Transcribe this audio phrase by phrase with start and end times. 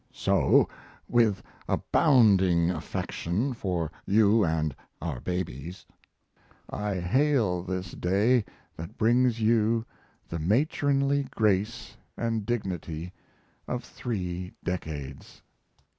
[0.11, 0.67] So,
[1.07, 5.85] with abounding affection for you and our babies
[6.67, 8.43] I hail this day
[8.77, 9.85] that brings you
[10.27, 13.13] the matronly grace and dignity
[13.67, 15.43] of three decades!